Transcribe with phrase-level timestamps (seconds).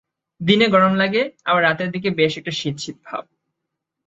[0.41, 3.23] দিনে গরম লাগে, আবার রাতের দিকে বেশ একটা শীত শীত ভাব।